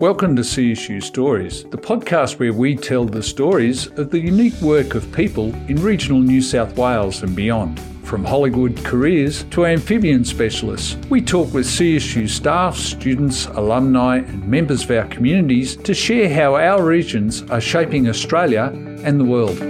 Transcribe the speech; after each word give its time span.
Welcome 0.00 0.36
to 0.36 0.42
CSU 0.42 1.02
Stories, 1.02 1.64
the 1.64 1.76
podcast 1.76 2.38
where 2.38 2.52
we 2.52 2.76
tell 2.76 3.04
the 3.04 3.20
stories 3.20 3.88
of 3.98 4.10
the 4.10 4.20
unique 4.20 4.54
work 4.60 4.94
of 4.94 5.10
people 5.12 5.52
in 5.66 5.82
regional 5.82 6.20
New 6.20 6.40
South 6.40 6.76
Wales 6.76 7.24
and 7.24 7.34
beyond. 7.34 7.80
From 8.04 8.24
Hollywood 8.24 8.76
careers 8.84 9.42
to 9.50 9.66
amphibian 9.66 10.24
specialists, 10.24 10.96
we 11.10 11.20
talk 11.20 11.52
with 11.52 11.66
CSU 11.66 12.28
staff, 12.28 12.76
students, 12.76 13.46
alumni, 13.46 14.18
and 14.18 14.46
members 14.46 14.84
of 14.84 14.92
our 14.92 15.06
communities 15.06 15.74
to 15.78 15.92
share 15.92 16.32
how 16.32 16.54
our 16.54 16.84
regions 16.84 17.42
are 17.50 17.60
shaping 17.60 18.08
Australia 18.08 18.70
and 19.02 19.18
the 19.18 19.24
world. 19.24 19.60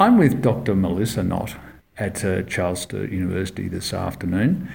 I'm 0.00 0.16
with 0.16 0.42
Dr. 0.42 0.76
Melissa 0.76 1.24
Knott 1.24 1.56
at 1.98 2.24
uh, 2.24 2.42
Charles 2.42 2.86
University 2.92 3.66
this 3.66 3.92
afternoon, 3.92 4.70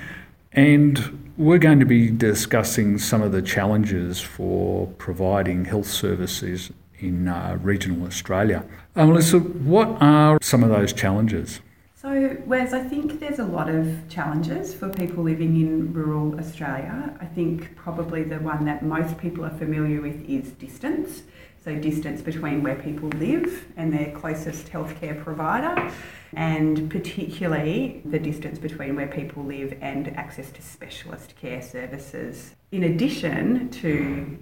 and 0.51 1.26
we're 1.37 1.59
going 1.59 1.79
to 1.79 1.85
be 1.85 2.09
discussing 2.09 2.97
some 2.97 3.21
of 3.21 3.31
the 3.31 3.41
challenges 3.41 4.19
for 4.19 4.87
providing 4.97 5.65
health 5.65 5.85
services 5.87 6.71
in 6.99 7.27
uh, 7.27 7.57
regional 7.61 8.07
Australia. 8.07 8.65
Uh, 8.95 9.05
Melissa, 9.05 9.37
what 9.39 9.87
are 10.01 10.39
some 10.41 10.63
of 10.63 10.69
those 10.69 10.91
challenges? 10.91 11.61
So, 11.93 12.37
Wes, 12.45 12.73
I 12.73 12.83
think 12.83 13.19
there's 13.19 13.39
a 13.39 13.45
lot 13.45 13.69
of 13.69 14.09
challenges 14.09 14.73
for 14.73 14.89
people 14.89 15.23
living 15.23 15.55
in 15.59 15.93
rural 15.93 16.39
Australia. 16.39 17.15
I 17.21 17.25
think 17.25 17.75
probably 17.75 18.23
the 18.23 18.39
one 18.39 18.65
that 18.65 18.83
most 18.83 19.17
people 19.17 19.45
are 19.45 19.55
familiar 19.57 20.01
with 20.01 20.27
is 20.27 20.51
distance. 20.51 21.23
So, 21.67 21.75
distance 21.75 22.21
between 22.21 22.63
where 22.63 22.77
people 22.77 23.09
live 23.09 23.65
and 23.75 23.91
their 23.91 24.13
closest 24.13 24.67
healthcare 24.67 25.21
provider, 25.21 25.91
and 26.31 26.89
particularly 26.89 28.01
the 28.05 28.19
distance 28.19 28.57
between 28.57 28.95
where 28.95 29.09
people 29.09 29.43
live 29.43 29.77
and 29.81 30.07
access 30.15 30.49
to 30.51 30.61
specialist 30.61 31.35
care 31.35 31.61
services. 31.61 32.55
In 32.71 32.85
addition 32.85 33.69
to 33.71 34.37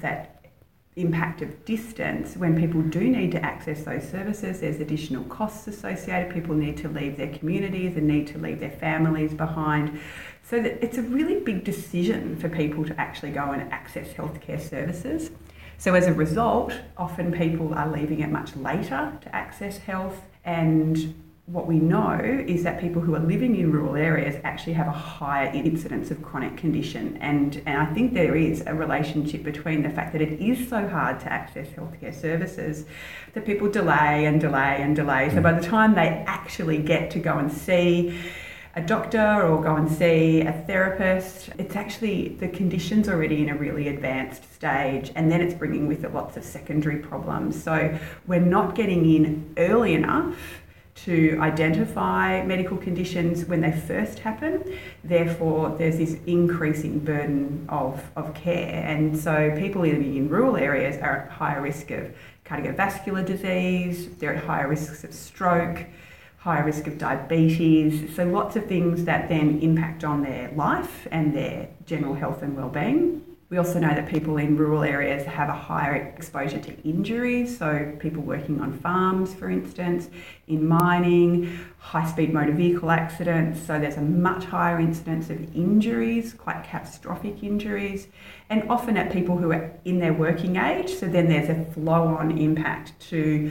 that 0.00 0.42
impact 0.96 1.42
of 1.42 1.66
distance, 1.66 2.34
when 2.38 2.58
people 2.58 2.80
do 2.80 3.00
need 3.00 3.32
to 3.32 3.44
access 3.44 3.82
those 3.84 4.08
services, 4.08 4.60
there's 4.60 4.80
additional 4.80 5.24
costs 5.24 5.68
associated. 5.68 6.32
People 6.32 6.54
need 6.54 6.78
to 6.78 6.88
leave 6.88 7.18
their 7.18 7.34
communities 7.34 7.98
and 7.98 8.08
need 8.08 8.26
to 8.28 8.38
leave 8.38 8.58
their 8.58 8.70
families 8.70 9.34
behind. 9.34 10.00
So 10.42 10.62
that 10.62 10.82
it's 10.82 10.96
a 10.96 11.02
really 11.02 11.40
big 11.40 11.62
decision 11.62 12.36
for 12.36 12.48
people 12.48 12.86
to 12.86 12.98
actually 12.98 13.32
go 13.32 13.50
and 13.50 13.70
access 13.70 14.14
healthcare 14.14 14.58
services. 14.58 15.30
So 15.80 15.94
as 15.94 16.06
a 16.06 16.12
result, 16.12 16.74
often 16.98 17.32
people 17.32 17.72
are 17.72 17.90
leaving 17.90 18.20
it 18.20 18.28
much 18.28 18.54
later 18.54 19.16
to 19.18 19.34
access 19.34 19.78
health 19.78 20.20
and 20.44 21.14
what 21.46 21.66
we 21.66 21.78
know 21.78 22.20
is 22.46 22.62
that 22.64 22.78
people 22.82 23.00
who 23.00 23.14
are 23.14 23.20
living 23.20 23.56
in 23.56 23.72
rural 23.72 23.96
areas 23.96 24.38
actually 24.44 24.74
have 24.74 24.88
a 24.88 24.92
higher 24.92 25.50
incidence 25.52 26.10
of 26.10 26.22
chronic 26.22 26.58
condition. 26.58 27.16
And, 27.22 27.62
and 27.64 27.78
I 27.78 27.86
think 27.94 28.12
there 28.12 28.36
is 28.36 28.62
a 28.66 28.74
relationship 28.74 29.42
between 29.42 29.82
the 29.82 29.88
fact 29.88 30.12
that 30.12 30.20
it 30.20 30.38
is 30.38 30.68
so 30.68 30.86
hard 30.86 31.18
to 31.20 31.32
access 31.32 31.66
healthcare 31.68 32.14
services 32.14 32.84
that 33.32 33.46
people 33.46 33.70
delay 33.70 34.26
and 34.26 34.38
delay 34.38 34.82
and 34.82 34.94
delay. 34.94 35.30
So 35.30 35.36
mm. 35.36 35.42
by 35.42 35.52
the 35.52 35.66
time 35.66 35.94
they 35.94 36.08
actually 36.26 36.76
get 36.76 37.10
to 37.12 37.18
go 37.18 37.38
and 37.38 37.50
see 37.50 38.20
a 38.74 38.80
doctor 38.80 39.42
or 39.42 39.62
go 39.62 39.74
and 39.74 39.90
see 39.90 40.42
a 40.42 40.52
therapist. 40.52 41.50
It's 41.58 41.74
actually 41.74 42.28
the 42.28 42.48
condition's 42.48 43.08
already 43.08 43.42
in 43.42 43.48
a 43.48 43.56
really 43.56 43.88
advanced 43.88 44.52
stage, 44.54 45.10
and 45.16 45.30
then 45.30 45.40
it's 45.40 45.54
bringing 45.54 45.88
with 45.88 46.04
it 46.04 46.14
lots 46.14 46.36
of 46.36 46.44
secondary 46.44 46.98
problems. 46.98 47.60
So 47.60 47.98
we're 48.26 48.40
not 48.40 48.74
getting 48.74 49.04
in 49.12 49.52
early 49.56 49.94
enough 49.94 50.36
to 51.04 51.38
identify 51.40 52.44
medical 52.44 52.76
conditions 52.76 53.46
when 53.46 53.60
they 53.60 53.72
first 53.72 54.18
happen. 54.18 54.78
Therefore, 55.02 55.74
there's 55.78 55.96
this 55.96 56.16
increasing 56.26 56.98
burden 56.98 57.64
of, 57.70 58.02
of 58.16 58.34
care. 58.34 58.84
And 58.84 59.18
so, 59.18 59.54
people 59.58 59.82
living 59.82 60.16
in 60.16 60.28
rural 60.28 60.56
areas 60.56 60.96
are 61.00 61.22
at 61.22 61.30
higher 61.30 61.62
risk 61.62 61.90
of 61.90 62.14
cardiovascular 62.44 63.24
disease, 63.24 64.14
they're 64.16 64.34
at 64.34 64.44
higher 64.44 64.68
risks 64.68 65.04
of 65.04 65.14
stroke, 65.14 65.86
higher 66.40 66.64
risk 66.64 66.86
of 66.86 66.96
diabetes. 66.96 68.14
So, 68.16 68.24
lots 68.24 68.56
of 68.56 68.66
things 68.66 69.04
that 69.04 69.28
then 69.28 69.60
impact 69.60 70.04
on 70.04 70.22
their 70.22 70.50
life 70.52 71.06
and 71.10 71.36
their 71.36 71.68
general 71.86 72.14
health 72.14 72.42
and 72.42 72.56
well-being. 72.56 73.22
We 73.50 73.58
also 73.58 73.80
know 73.80 73.88
that 73.88 74.08
people 74.08 74.36
in 74.36 74.56
rural 74.56 74.84
areas 74.84 75.26
have 75.26 75.48
a 75.48 75.54
higher 75.54 75.96
exposure 75.96 76.60
to 76.60 76.82
injuries, 76.88 77.58
so 77.58 77.96
people 77.98 78.22
working 78.22 78.60
on 78.60 78.72
farms, 78.72 79.34
for 79.34 79.50
instance, 79.50 80.08
in 80.46 80.68
mining, 80.68 81.58
high 81.78 82.08
speed 82.08 82.32
motor 82.32 82.52
vehicle 82.52 82.92
accidents, 82.92 83.60
so 83.60 83.80
there's 83.80 83.96
a 83.96 84.02
much 84.02 84.44
higher 84.44 84.78
incidence 84.78 85.30
of 85.30 85.56
injuries, 85.56 86.32
quite 86.32 86.62
catastrophic 86.62 87.42
injuries, 87.42 88.06
and 88.50 88.70
often 88.70 88.96
at 88.96 89.12
people 89.12 89.36
who 89.36 89.50
are 89.50 89.72
in 89.84 89.98
their 89.98 90.12
working 90.12 90.54
age, 90.54 90.94
so 90.94 91.06
then 91.06 91.28
there's 91.28 91.48
a 91.48 91.64
flow 91.72 92.06
on 92.06 92.38
impact 92.38 92.92
to 93.00 93.50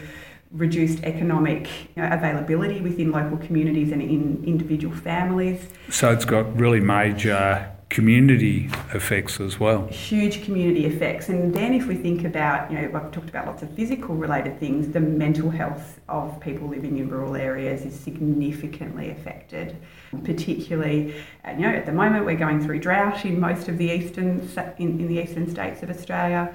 reduced 0.52 1.04
economic 1.04 1.68
you 1.96 2.02
know, 2.02 2.10
availability 2.12 2.82
within 2.82 3.12
local 3.12 3.38
communities 3.38 3.92
and 3.92 4.02
in 4.02 4.44
individual 4.46 4.96
families. 4.96 5.68
So 5.90 6.12
it's 6.12 6.26
got 6.26 6.60
really 6.60 6.80
major 6.80 7.72
community 7.90 8.70
effects 8.94 9.40
as 9.40 9.60
well. 9.60 9.88
Huge 9.88 10.44
community 10.44 10.86
effects. 10.86 11.30
And 11.30 11.54
then 11.54 11.74
if 11.74 11.88
we 11.88 11.96
think 11.96 12.24
about, 12.24 12.72
you 12.72 12.80
know, 12.80 12.92
I've 12.94 13.12
talked 13.12 13.30
about 13.30 13.48
lots 13.48 13.64
of 13.64 13.72
physical 13.72 14.16
related 14.16 14.60
things, 14.60 14.90
the 14.90 15.00
mental 15.00 15.50
health 15.50 16.00
of 16.08 16.40
people 16.40 16.68
living 16.68 16.98
in 16.98 17.10
rural 17.10 17.36
areas 17.36 17.82
is 17.82 18.00
significantly 18.00 19.10
affected. 19.10 19.76
Particularly, 20.24 21.16
uh, 21.46 21.52
you 21.52 21.62
know, 21.62 21.70
at 21.70 21.86
the 21.86 21.92
moment 21.92 22.26
we're 22.26 22.36
going 22.36 22.64
through 22.64 22.80
drought 22.80 23.26
in 23.26 23.40
most 23.40 23.68
of 23.68 23.78
the 23.78 23.86
eastern 23.86 24.48
in, 24.78 25.00
in 25.00 25.08
the 25.08 25.20
eastern 25.20 25.50
states 25.50 25.82
of 25.82 25.90
Australia. 25.90 26.54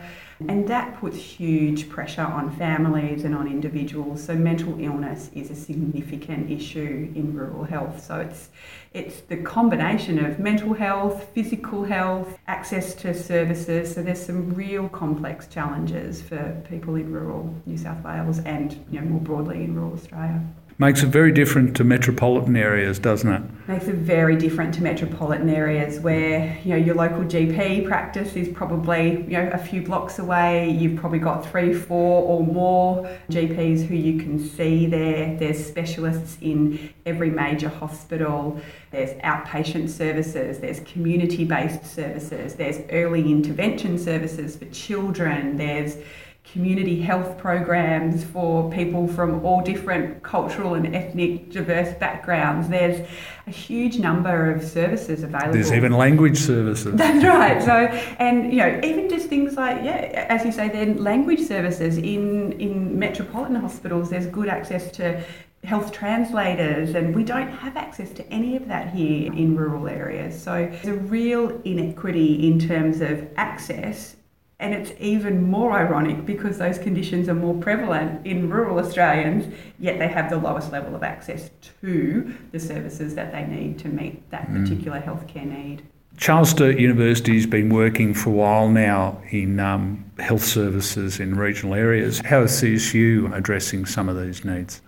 And 0.49 0.69
that 0.69 0.99
puts 0.99 1.17
huge 1.17 1.89
pressure 1.89 2.23
on 2.23 2.51
families 2.57 3.25
and 3.25 3.35
on 3.35 3.47
individuals. 3.47 4.23
So 4.23 4.35
mental 4.35 4.79
illness 4.81 5.31
is 5.35 5.51
a 5.51 5.55
significant 5.55 6.51
issue 6.51 7.13
in 7.15 7.35
rural 7.35 7.65
health. 7.65 8.05
So 8.05 8.21
it's 8.21 8.51
it's 8.93 9.23
the 9.23 9.39
combination 9.39 10.25
of 10.25 10.39
mental 10.39 10.73
health, 10.73 11.31
physical 11.35 11.85
health, 11.85 12.39
access 12.47 12.95
to 12.95 13.13
services. 13.13 13.95
So 13.95 14.03
there's 14.03 14.25
some 14.25 14.55
real 14.55 14.89
complex 14.89 15.49
challenges 15.49 16.23
for 16.23 16.63
people 16.69 16.95
in 16.95 17.13
rural 17.13 17.55
New 17.67 17.77
South 17.77 18.05
Wales 18.05 18.39
and 18.41 18.73
you 18.91 19.01
know 19.01 19.07
more 19.07 19.21
broadly 19.21 19.65
in 19.65 19.75
rural 19.75 19.95
Australia. 19.95 20.41
Makes 20.77 21.05
it 21.05 21.07
very 21.07 21.31
different 21.31 21.77
to 21.77 21.85
metropolitan 21.85 22.57
areas, 22.57 22.99
doesn't 22.99 23.31
it? 23.33 23.69
Makes 23.69 23.87
it 23.87 23.95
very 23.95 24.35
different 24.35 24.75
to 24.75 24.83
metropolitan 24.83 25.49
areas 25.49 26.01
where 26.01 26.59
you 26.65 26.71
know 26.71 26.77
your 26.77 26.97
local 26.97 27.21
GP 27.21 27.87
practice 27.87 28.35
is 28.35 28.49
probably 28.49 29.23
you 29.23 29.39
know 29.39 29.51
a 29.53 29.59
few 29.59 29.83
blocks 29.83 30.19
away. 30.19 30.69
You've 30.69 30.99
probably 30.99 31.21
got 31.21 31.47
three, 31.49 31.73
four, 31.73 32.25
or 32.25 32.45
more 32.45 33.09
GPs 33.31 33.87
who 33.87 33.95
you 33.95 34.19
can 34.19 34.37
see 34.37 34.87
there. 34.87 35.37
There's 35.37 35.65
specialists 35.65 36.39
in 36.41 36.93
every 37.07 37.31
major 37.31 37.69
hospital. 37.69 38.61
There's 38.91 39.11
outpatient 39.21 39.91
services. 39.91 40.59
There's 40.59 40.81
community-based 40.81 41.87
services. 41.87 42.57
There's 42.57 42.81
early 42.91 43.31
intervention 43.31 43.97
services 43.97 44.57
for 44.57 44.65
children. 44.67 45.57
There's 45.57 45.99
community 46.45 47.01
health 47.01 47.39
programs 47.39 48.23
for 48.23 48.71
people 48.71 49.09
from 49.09 49.45
all 49.45 49.63
different 49.63 50.23
cultural 50.23 50.75
and 50.75 50.95
ethnic 50.95 51.51
diverse 51.51 51.95
backgrounds. 51.95 52.69
There's 52.69 53.07
a 53.47 53.51
huge 53.51 53.99
number 53.99 54.51
of 54.51 54.63
services 54.63 55.23
available. 55.23 55.55
There's 55.55 55.73
even 55.73 55.93
language 55.93 56.39
services. 56.39 56.95
That's 56.97 57.25
right. 57.25 57.63
So, 57.63 57.73
and 58.19 58.53
you 58.53 58.59
know, 58.59 58.81
even 58.85 59.09
just 59.09 59.29
things 59.29 59.55
like 59.57 59.83
yeah, 59.83 60.27
as 60.29 60.45
you 60.45 60.53
say, 60.53 60.69
then 60.69 61.03
language 61.03 61.41
services 61.41 61.97
in 61.97 62.53
in 62.61 62.99
metropolitan 62.99 63.57
hospitals. 63.57 64.11
There's 64.11 64.27
good 64.27 64.49
access 64.49 64.91
to 64.93 65.25
health 65.65 65.93
translators, 65.93 66.95
and 66.95 67.17
we 67.17 67.25
don't 67.25 67.49
have 67.49 67.77
access 67.77 68.13
to 68.13 68.27
any 68.31 68.55
of 68.55 68.69
that 68.69 68.95
here 68.95 69.33
in 69.33 69.57
rural 69.57 69.89
areas. 69.89 70.41
So 70.41 70.69
there's 70.71 70.87
a 70.87 70.95
real 70.95 71.61
inequity 71.65 72.47
in 72.47 72.59
terms 72.59 73.01
of 73.01 73.27
access 73.37 74.17
and 74.65 74.73
it's 74.73 74.93
even 74.99 75.43
more 75.43 75.73
ironic 75.73 76.25
because 76.25 76.57
those 76.57 76.79
conditions 76.79 77.29
are 77.29 77.35
more 77.35 77.53
prevalent 77.53 78.27
in 78.27 78.49
rural 78.49 78.79
Australians, 78.79 79.53
yet 79.79 79.99
they 79.99 80.09
have 80.09 80.31
the 80.31 80.39
lowest 80.39 80.73
level 80.73 80.97
of 80.97 81.03
access 81.03 81.51
to 81.83 82.35
the 82.51 82.59
services 82.59 83.15
that 83.15 83.31
they 83.31 83.45
need 83.45 83.79
to 83.81 83.89
meet 83.89 84.29
that 84.31 84.49
mm. 84.49 84.63
particular 84.63 85.03
healthcare 85.03 85.45
need. 85.45 85.83
Charles 86.17 86.49
Sturt 86.49 86.79
University 86.79 87.35
has 87.35 87.45
been 87.45 87.69
working 87.75 88.15
for 88.15 88.31
a 88.31 88.33
while 88.33 88.71
now 88.71 89.21
in 89.29 89.61
um, 89.61 90.03
health 90.19 90.45
services 90.45 91.21
in 91.21 91.37
regional 91.37 91.75
areas. 91.75 92.21
How 92.25 92.45
is 92.45 92.53
CSU 92.53 93.37
addressing 93.37 93.85
some 93.85 94.09
of 94.09 94.19
these 94.19 94.47
needs? 94.47 94.81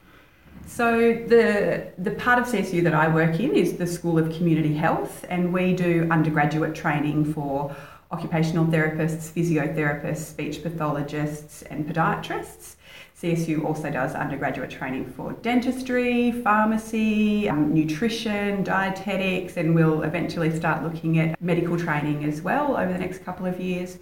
So 0.67 0.99
the 1.29 1.93
the 1.99 2.13
part 2.13 2.39
of 2.39 2.47
CSU 2.47 2.83
that 2.85 2.95
I 2.95 3.09
work 3.09 3.41
in 3.41 3.55
is 3.55 3.77
the 3.77 3.87
School 3.87 4.19
of 4.19 4.35
Community 4.35 4.75
Health, 4.75 5.25
and 5.29 5.53
we 5.53 5.75
do 5.75 6.09
undergraduate 6.11 6.75
training 6.75 7.33
for 7.33 7.75
occupational 8.11 8.65
therapists, 8.67 9.31
physiotherapists, 9.33 10.19
speech 10.19 10.63
pathologists, 10.63 11.63
and 11.63 11.87
podiatrists. 11.87 12.77
CSU 13.21 13.65
also 13.65 13.91
does 13.91 14.15
undergraduate 14.15 14.71
training 14.71 15.07
for 15.07 15.33
dentistry, 15.35 16.33
pharmacy, 16.33 17.49
um, 17.49 17.73
nutrition, 17.73 18.63
dietetics, 18.63 19.57
and 19.57 19.75
we'll 19.75 20.03
eventually 20.03 20.55
start 20.55 20.83
looking 20.83 21.19
at 21.19 21.41
medical 21.41 21.79
training 21.79 22.25
as 22.25 22.43
well 22.43 22.77
over 22.77 22.93
the 22.93 22.99
next 22.99 23.25
couple 23.25 23.47
of 23.47 23.59
years. 23.59 23.99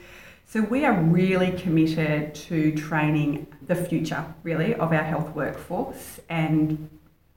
So 0.46 0.62
we 0.62 0.84
are 0.84 1.00
really 1.00 1.52
committed 1.52 2.34
to 2.34 2.74
training 2.76 3.46
the 3.66 3.74
future, 3.74 4.24
really, 4.42 4.74
of 4.74 4.92
our 4.92 5.04
health 5.04 5.34
workforce 5.34 6.18
and 6.28 6.90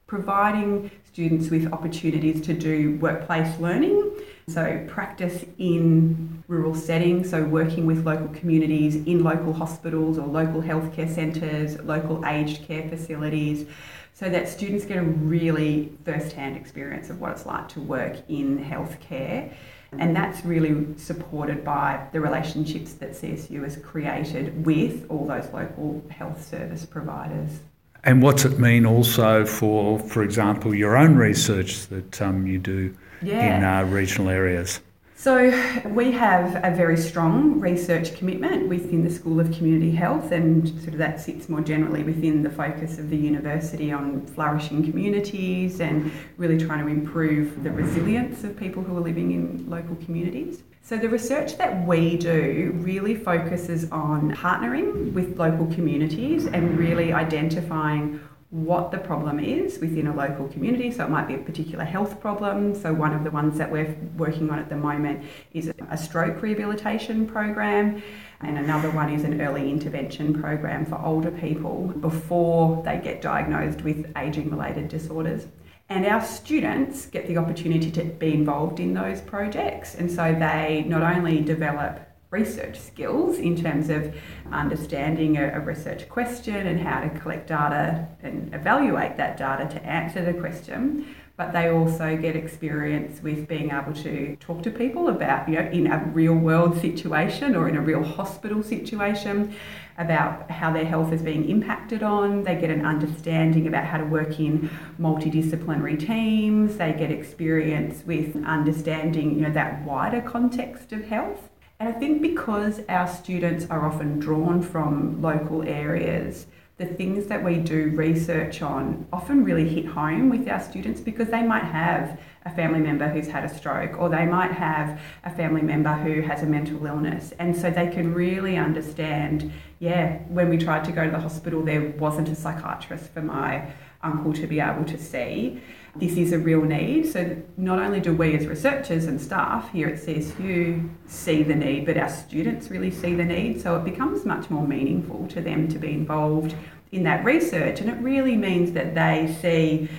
providing 0.08 0.90
students 1.06 1.50
with 1.50 1.72
opportunities 1.72 2.42
to 2.42 2.54
do 2.54 2.98
workplace 2.98 3.60
learning. 3.60 4.14
So, 4.50 4.82
practice 4.88 5.44
in 5.58 6.42
rural 6.48 6.74
settings, 6.74 7.30
so 7.32 7.44
working 7.44 7.86
with 7.86 8.06
local 8.06 8.30
communities 8.30 8.96
in 8.96 9.22
local 9.22 9.52
hospitals 9.52 10.18
or 10.18 10.26
local 10.26 10.62
healthcare 10.62 11.14
centres, 11.14 11.78
local 11.84 12.26
aged 12.26 12.66
care 12.66 12.88
facilities, 12.88 13.68
so 14.14 14.30
that 14.30 14.48
students 14.48 14.86
get 14.86 15.00
a 15.00 15.04
really 15.04 15.92
first 16.06 16.32
hand 16.32 16.56
experience 16.56 17.10
of 17.10 17.20
what 17.20 17.32
it's 17.32 17.46
like 17.46 17.68
to 17.70 17.82
work 17.82 18.16
in 18.30 18.58
healthcare. 18.58 19.52
And 19.92 20.16
that's 20.16 20.46
really 20.46 20.98
supported 20.98 21.66
by 21.66 22.08
the 22.14 22.22
relationships 22.22 22.94
that 22.94 23.12
CSU 23.12 23.64
has 23.64 23.76
created 23.76 24.66
with 24.66 25.06
all 25.10 25.28
those 25.28 25.52
local 25.52 26.02
health 26.10 26.42
service 26.42 26.86
providers. 26.86 27.60
And 28.06 28.22
what's 28.22 28.46
it 28.46 28.60
mean 28.60 28.86
also 28.86 29.46
for, 29.46 30.00
for 30.00 30.24
example, 30.24 30.74
your 30.74 30.96
own 30.96 31.18
research 31.18 31.88
that 31.88 32.22
um, 32.22 32.48
you 32.48 32.60
do 32.60 32.96
yeah. 33.22 33.58
in 33.58 33.64
uh, 33.64 33.84
regional 33.92 34.30
areas? 34.30 34.80
So, 35.20 35.50
we 35.88 36.12
have 36.12 36.64
a 36.64 36.70
very 36.76 36.96
strong 36.96 37.60
research 37.60 38.16
commitment 38.16 38.70
within 38.70 39.04
the 39.04 39.10
School 39.10 39.40
of 39.40 39.52
Community 39.52 39.90
Health, 39.90 40.32
and 40.32 40.70
sort 40.82 40.90
of 40.90 41.00
that 41.00 41.20
sits 41.20 41.50
more 41.50 41.62
generally 41.62 42.04
within 42.04 42.44
the 42.44 42.52
focus 42.52 43.00
of 43.00 43.10
the 43.10 43.18
university 43.18 43.92
on 43.92 44.28
flourishing 44.28 44.84
communities 44.84 45.82
and 45.82 46.12
really 46.38 46.60
trying 46.60 46.86
to 46.86 46.92
improve 46.92 47.64
the 47.64 47.72
resilience 47.72 48.44
of 48.44 48.56
people 48.56 48.84
who 48.84 48.96
are 48.96 49.02
living 49.02 49.32
in 49.32 49.68
local 49.68 49.96
communities. 49.96 50.62
So, 50.84 50.98
the 50.98 51.10
research 51.10 51.58
that 51.58 51.88
we 51.88 52.16
do 52.16 52.72
really 52.76 53.16
focuses 53.16 53.92
on 53.92 54.36
partnering 54.36 55.14
with 55.14 55.40
local 55.40 55.66
communities 55.74 56.46
and 56.46 56.78
really 56.78 57.12
identifying 57.12 58.22
what 58.50 58.92
the 58.92 58.98
problem 58.98 59.42
is 59.42 59.80
within 59.80 60.08
a 60.08 60.16
local 60.16 60.48
community. 60.48 60.90
So 60.90 61.04
it 61.04 61.10
might 61.10 61.28
be 61.28 61.36
a 61.36 61.40
particular 61.40 61.84
health 61.84 62.22
problem. 62.22 62.74
So 62.74 62.94
one 62.94 63.14
of 63.14 63.26
the 63.26 63.32
ones 63.32 63.58
that 63.58 63.70
we're 63.70 63.94
working 64.16 64.50
on 64.50 64.58
at 64.58 64.70
the 64.70 64.78
moment 64.78 65.26
is 65.54 65.72
a 65.90 65.98
stroke 65.98 66.42
rehabilitation 66.42 67.28
program. 67.28 68.02
And 68.40 68.58
another 68.58 68.90
one 68.92 69.12
is 69.12 69.26
an 69.26 69.42
early 69.42 69.70
intervention 69.70 70.40
program 70.40 70.86
for 70.86 71.00
older 71.04 71.32
people 71.32 71.88
before 72.00 72.82
they 72.84 73.00
get 73.00 73.22
diagnosed 73.22 73.82
with 73.82 74.10
aging 74.16 74.50
related 74.50 74.88
disorders. 74.88 75.48
And 75.90 76.06
our 76.06 76.22
students 76.22 77.06
get 77.06 77.28
the 77.28 77.38
opportunity 77.38 77.92
to 77.92 78.04
be 78.04 78.34
involved 78.34 78.80
in 78.80 78.94
those 78.94 79.20
projects. 79.22 79.96
And 79.96 80.10
so 80.10 80.34
they 80.34 80.86
not 80.88 81.02
only 81.02 81.42
develop 81.42 82.07
research 82.30 82.78
skills 82.78 83.38
in 83.38 83.56
terms 83.56 83.90
of 83.90 84.14
understanding 84.52 85.38
a, 85.38 85.50
a, 85.54 85.60
research 85.62 86.10
question 86.10 86.68
and 86.68 86.80
how 86.80 87.00
to 87.00 87.10
collect 87.20 87.48
data 87.48 88.06
and 88.22 88.54
evaluate 88.54 89.16
that 89.16 89.38
data 89.38 89.68
to 89.74 89.86
answer 89.86 90.24
the 90.26 90.34
question. 90.34 91.16
But 91.38 91.54
they 91.54 91.70
also 91.70 92.18
get 92.18 92.36
experience 92.36 93.22
with 93.22 93.48
being 93.48 93.70
able 93.72 93.94
to 94.02 94.36
talk 94.38 94.64
to 94.64 94.72
people 94.72 95.08
about, 95.08 95.48
you 95.48 95.56
know, 95.56 95.70
in 95.70 95.88
a 95.88 96.00
real 96.12 96.34
world 96.34 96.82
situation 96.82 97.56
or 97.56 97.70
in 97.70 97.78
a 97.78 97.82
real 97.82 98.04
hospital 98.04 98.64
situation, 98.64 99.56
about 100.00 100.50
how 100.50 100.74
their 100.74 100.86
health 100.86 101.14
is 101.14 101.22
being 101.22 101.48
impacted 101.48 102.02
on. 102.02 102.44
They 102.44 102.56
get 102.56 102.72
an 102.72 102.86
understanding 102.86 103.68
about 103.68 103.86
how 103.86 104.00
to 104.00 104.06
work 104.06 104.40
in 104.40 104.70
multidisciplinary 105.00 106.00
teams. 106.00 106.78
They 106.78 106.92
get 106.94 107.12
experience 107.12 108.04
with 108.06 108.36
understanding, 108.44 109.36
you 109.36 109.42
know, 109.42 109.54
that 109.54 109.86
wider 109.86 110.22
context 110.22 110.92
of 110.92 111.06
health. 111.06 111.50
And 111.80 111.90
I 111.90 111.92
think 111.92 112.24
because 112.24 112.82
our 112.90 113.08
students 113.08 113.68
are 113.70 113.86
often 113.86 114.20
drawn 114.20 114.64
from 114.64 115.22
local 115.22 115.62
areas, 115.62 116.48
the 116.78 116.88
things 116.88 117.28
that 117.28 117.44
we 117.44 117.58
do 117.58 117.92
research 117.96 118.64
on 118.64 119.08
often 119.14 119.44
really 119.44 119.68
hit 119.68 119.86
home 119.86 120.30
with 120.30 120.48
our 120.48 120.60
students 120.60 121.00
because 121.02 121.30
they 121.30 121.44
might 121.44 121.64
have 121.64 122.20
a 122.46 122.50
family 122.50 122.80
member 122.80 123.08
who's 123.08 123.28
had 123.28 123.44
a 123.44 123.50
stroke 123.50 124.00
or 124.00 124.10
they 124.10 124.26
might 124.26 124.52
have 124.52 125.00
a 125.24 125.30
family 125.30 125.62
member 125.62 125.94
who 125.94 126.22
has 126.22 126.42
a 126.42 126.46
mental 126.48 126.84
illness. 126.86 127.34
And 127.38 127.56
so 127.56 127.70
they 127.70 127.90
can 127.90 128.14
really 128.14 128.58
understand 128.58 129.52
yeah, 129.80 130.20
when 130.30 130.50
we 130.50 130.58
tried 130.58 130.84
to 130.86 130.92
go 130.92 131.06
to 131.06 131.12
the 131.12 131.20
hospital, 131.20 131.64
there 131.64 131.90
wasn't 131.98 132.30
a 132.30 132.36
psychiatrist 132.36 133.12
for 133.14 133.22
my 133.22 133.72
uncle 134.02 134.34
to 134.34 134.48
be 134.48 134.60
able 134.60 134.86
to 134.86 134.98
see 134.98 135.62
this 136.00 136.16
is 136.18 136.32
a 136.32 136.38
real 136.38 136.62
need. 136.62 137.12
So 137.12 137.38
not 137.58 137.80
only 137.80 138.00
do 138.00 138.14
we 138.14 138.36
as 138.36 138.46
researchers 138.46 139.06
and 139.06 139.20
staff 139.20 139.72
here 139.72 139.88
at 139.88 139.96
CSU 139.96 140.90
see 141.08 141.44
the 141.44 141.56
need, 141.56 141.86
but 141.86 141.98
our 141.98 142.10
students 142.10 142.70
really 142.70 142.92
see 142.92 143.16
the 143.16 143.24
need. 143.24 143.62
So 143.62 143.76
it 143.78 143.84
becomes 143.84 144.26
much 144.26 144.50
more 144.50 144.68
meaningful 144.68 145.28
to 145.30 145.42
them 145.42 145.68
to 145.70 145.80
be 145.80 145.92
involved 145.92 146.56
in 146.92 147.04
that 147.04 147.26
research. 147.26 147.82
And 147.82 147.90
it 147.90 147.98
really 147.98 148.36
means 148.36 148.74
that 148.74 148.96
they 148.96 149.36
see 149.42 149.90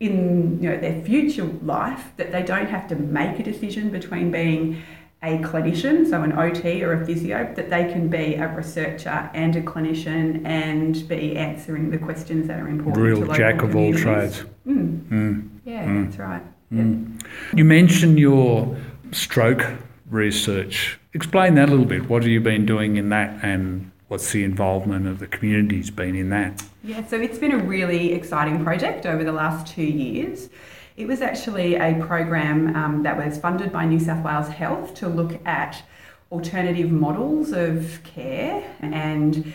in 0.00 0.60
you 0.60 0.70
know 0.70 0.76
their 0.76 1.00
future 1.02 1.44
life 1.62 2.12
that 2.16 2.32
they 2.32 2.42
don't 2.42 2.68
have 2.68 2.88
to 2.88 2.96
make 2.96 3.38
a 3.38 3.42
decision 3.44 3.90
between 3.90 4.30
being 4.30 4.82
a 5.24 5.38
clinician, 5.38 6.08
so 6.08 6.22
an 6.22 6.32
OT 6.32 6.82
or 6.84 6.92
a 6.92 7.06
physio, 7.06 7.50
that 7.54 7.70
they 7.70 7.84
can 7.90 8.08
be 8.08 8.34
a 8.34 8.48
researcher 8.54 9.30
and 9.32 9.56
a 9.56 9.62
clinician 9.62 10.44
and 10.44 11.08
be 11.08 11.36
answering 11.36 11.90
the 11.90 11.98
questions 11.98 12.46
that 12.48 12.60
are 12.60 12.68
important. 12.68 13.02
Real 13.02 13.32
jack 13.32 13.62
of 13.62 13.74
all 13.74 13.92
trades. 13.94 14.44
Mm. 14.66 15.00
Mm. 15.08 15.48
Yeah, 15.64 15.86
mm. 15.86 16.04
that's 16.04 16.18
right. 16.18 16.42
Mm. 16.72 17.22
You 17.54 17.64
mentioned 17.64 18.18
your 18.18 18.76
stroke 19.12 19.64
research. 20.10 20.98
Explain 21.14 21.54
that 21.54 21.68
a 21.68 21.70
little 21.70 21.86
bit. 21.86 22.08
What 22.08 22.22
have 22.22 22.30
you 22.30 22.40
been 22.40 22.66
doing 22.66 22.96
in 22.96 23.08
that 23.08 23.42
and 23.42 23.90
what's 24.08 24.32
the 24.32 24.44
involvement 24.44 25.06
of 25.06 25.20
the 25.20 25.26
communities 25.26 25.90
been 25.90 26.14
in 26.14 26.30
that? 26.30 26.62
Yeah, 26.82 27.06
so 27.06 27.18
it's 27.18 27.38
been 27.38 27.52
a 27.52 27.58
really 27.58 28.12
exciting 28.12 28.62
project 28.62 29.06
over 29.06 29.24
the 29.24 29.32
last 29.32 29.66
two 29.66 29.82
years. 29.82 30.50
It 30.96 31.08
was 31.08 31.22
actually 31.22 31.74
a 31.74 32.00
program 32.06 32.76
um, 32.76 33.02
that 33.02 33.16
was 33.16 33.36
funded 33.36 33.72
by 33.72 33.84
New 33.84 33.98
South 33.98 34.24
Wales 34.24 34.46
Health 34.46 34.94
to 34.94 35.08
look 35.08 35.44
at 35.44 35.82
alternative 36.30 36.88
models 36.88 37.50
of 37.50 38.00
care. 38.04 38.62
And 38.80 39.52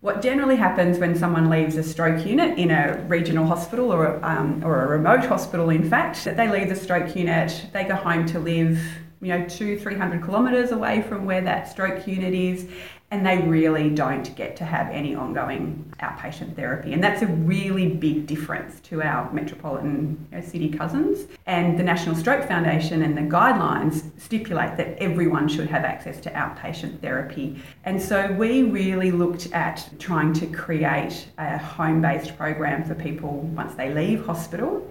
what 0.00 0.22
generally 0.22 0.56
happens 0.56 0.98
when 0.98 1.14
someone 1.14 1.50
leaves 1.50 1.76
a 1.76 1.82
stroke 1.82 2.24
unit 2.24 2.58
in 2.58 2.70
a 2.70 3.04
regional 3.06 3.46
hospital 3.46 3.92
or, 3.92 4.24
um, 4.24 4.64
or 4.64 4.82
a 4.82 4.88
remote 4.88 5.26
hospital, 5.26 5.68
in 5.68 5.86
fact, 5.86 6.24
that 6.24 6.38
they 6.38 6.48
leave 6.50 6.70
the 6.70 6.76
stroke 6.76 7.14
unit, 7.14 7.66
they 7.74 7.84
go 7.84 7.94
home 7.94 8.24
to 8.24 8.38
live, 8.38 8.80
you 9.20 9.28
know, 9.28 9.46
two, 9.46 9.78
300 9.78 10.24
kilometres 10.24 10.70
away 10.70 11.02
from 11.02 11.26
where 11.26 11.42
that 11.42 11.68
stroke 11.68 12.06
unit 12.06 12.32
is, 12.32 12.66
and 13.10 13.24
they 13.24 13.38
really 13.38 13.88
don't 13.88 14.36
get 14.36 14.54
to 14.56 14.64
have 14.64 14.90
any 14.90 15.14
ongoing 15.14 15.90
outpatient 16.00 16.54
therapy. 16.54 16.92
And 16.92 17.02
that's 17.02 17.22
a 17.22 17.26
really 17.26 17.88
big 17.88 18.26
difference 18.26 18.80
to 18.80 19.02
our 19.02 19.32
metropolitan 19.32 20.26
you 20.30 20.38
know, 20.38 20.44
city 20.44 20.68
cousins. 20.68 21.26
And 21.46 21.78
the 21.78 21.82
National 21.82 22.14
Stroke 22.14 22.46
Foundation 22.46 23.02
and 23.02 23.16
the 23.16 23.22
guidelines 23.22 24.10
stipulate 24.20 24.76
that 24.76 24.98
everyone 24.98 25.48
should 25.48 25.68
have 25.68 25.84
access 25.84 26.20
to 26.20 26.30
outpatient 26.32 27.00
therapy. 27.00 27.62
And 27.84 28.00
so 28.00 28.30
we 28.32 28.64
really 28.64 29.10
looked 29.10 29.50
at 29.52 29.88
trying 29.98 30.34
to 30.34 30.46
create 30.46 31.28
a 31.38 31.56
home 31.56 32.02
based 32.02 32.36
program 32.36 32.84
for 32.84 32.94
people 32.94 33.40
once 33.54 33.74
they 33.74 33.92
leave 33.92 34.26
hospital 34.26 34.86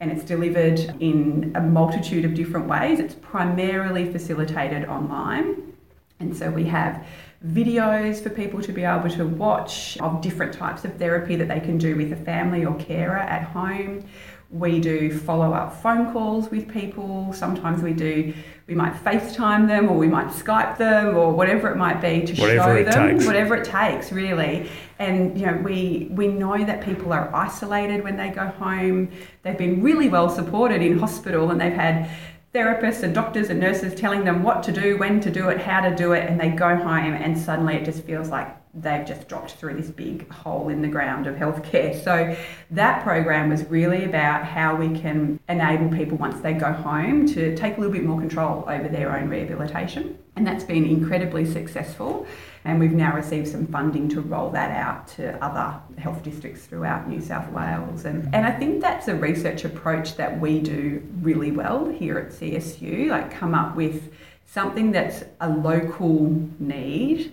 and 0.00 0.10
it's 0.10 0.24
delivered 0.24 0.80
in 0.98 1.52
a 1.54 1.60
multitude 1.60 2.24
of 2.24 2.34
different 2.34 2.66
ways. 2.66 2.98
It's 2.98 3.14
primarily 3.14 4.10
facilitated 4.10 4.84
online. 4.88 5.72
And 6.18 6.36
so 6.36 6.50
we 6.50 6.64
have 6.64 7.06
videos 7.46 8.22
for 8.22 8.30
people 8.30 8.62
to 8.62 8.72
be 8.72 8.84
able 8.84 9.10
to 9.10 9.26
watch 9.26 9.98
of 9.98 10.20
different 10.20 10.52
types 10.52 10.84
of 10.84 10.94
therapy 10.96 11.36
that 11.36 11.48
they 11.48 11.60
can 11.60 11.76
do 11.78 11.96
with 11.96 12.12
a 12.12 12.16
family 12.16 12.64
or 12.64 12.74
carer 12.76 13.18
at 13.18 13.42
home. 13.44 14.04
We 14.50 14.80
do 14.80 15.18
follow 15.18 15.54
up 15.54 15.82
phone 15.82 16.12
calls 16.12 16.50
with 16.50 16.68
people. 16.68 17.32
Sometimes 17.32 17.82
we 17.82 17.94
do, 17.94 18.34
we 18.66 18.74
might 18.74 18.92
FaceTime 18.92 19.66
them 19.66 19.88
or 19.88 19.96
we 19.96 20.08
might 20.08 20.26
Skype 20.26 20.76
them 20.76 21.16
or 21.16 21.32
whatever 21.32 21.70
it 21.70 21.76
might 21.76 22.02
be 22.02 22.26
to 22.26 22.38
whatever 22.38 22.84
show 22.84 22.90
them 22.90 23.12
takes. 23.14 23.26
whatever 23.26 23.54
it 23.56 23.64
takes, 23.64 24.12
really. 24.12 24.68
And 24.98 25.40
you 25.40 25.46
know, 25.46 25.56
we 25.64 26.08
we 26.10 26.28
know 26.28 26.62
that 26.62 26.84
people 26.84 27.14
are 27.14 27.34
isolated 27.34 28.04
when 28.04 28.18
they 28.18 28.28
go 28.28 28.46
home. 28.46 29.10
They've 29.42 29.56
been 29.56 29.82
really 29.82 30.10
well 30.10 30.28
supported 30.28 30.82
in 30.82 30.98
hospital 30.98 31.50
and 31.50 31.58
they've 31.58 31.72
had 31.72 32.10
therapists 32.54 33.02
and 33.02 33.14
doctors 33.14 33.48
and 33.48 33.58
nurses 33.58 33.94
telling 33.94 34.24
them 34.24 34.42
what 34.42 34.62
to 34.62 34.72
do, 34.72 34.98
when 34.98 35.20
to 35.20 35.30
do 35.30 35.48
it, 35.48 35.60
how 35.60 35.80
to 35.80 35.94
do 35.94 36.12
it, 36.12 36.28
and 36.28 36.38
they 36.38 36.50
go 36.50 36.76
home 36.76 37.14
and 37.14 37.36
suddenly 37.36 37.74
it 37.74 37.84
just 37.84 38.04
feels 38.04 38.28
like 38.28 38.54
they've 38.74 39.06
just 39.06 39.28
dropped 39.28 39.52
through 39.52 39.74
this 39.74 39.90
big 39.90 40.30
hole 40.30 40.68
in 40.68 40.82
the 40.82 40.88
ground 40.88 41.26
of 41.26 41.34
healthcare. 41.36 41.92
So 42.02 42.36
that 42.70 43.02
program 43.02 43.48
was 43.48 43.64
really 43.66 44.04
about 44.04 44.44
how 44.44 44.74
we 44.74 44.98
can 44.98 45.38
enable 45.48 45.96
people 45.96 46.18
once 46.18 46.40
they 46.40 46.52
go 46.52 46.72
home 46.72 47.26
to 47.28 47.56
take 47.56 47.76
a 47.76 47.80
little 47.80 47.92
bit 47.92 48.04
more 48.04 48.18
control 48.18 48.64
over 48.66 48.88
their 48.88 49.16
own 49.16 49.28
rehabilitation. 49.28 50.18
And 50.36 50.46
that's 50.46 50.64
been 50.64 50.84
incredibly 50.84 51.44
successful. 51.44 52.26
And 52.64 52.78
we've 52.78 52.92
now 52.92 53.14
received 53.14 53.48
some 53.48 53.66
funding 53.66 54.08
to 54.10 54.20
roll 54.20 54.50
that 54.50 54.70
out 54.70 55.08
to 55.16 55.42
other 55.44 55.78
health 55.98 56.22
districts 56.22 56.64
throughout 56.64 57.08
New 57.08 57.20
South 57.20 57.50
Wales. 57.50 58.04
And, 58.04 58.32
and 58.34 58.46
I 58.46 58.52
think 58.52 58.80
that's 58.80 59.08
a 59.08 59.14
research 59.14 59.64
approach 59.64 60.16
that 60.16 60.40
we 60.40 60.60
do 60.60 61.02
really 61.20 61.50
well 61.50 61.88
here 61.88 62.18
at 62.18 62.28
CSU, 62.28 63.08
like 63.08 63.32
come 63.32 63.54
up 63.54 63.74
with 63.74 64.12
something 64.46 64.92
that's 64.92 65.24
a 65.40 65.48
local 65.48 66.48
need 66.58 67.32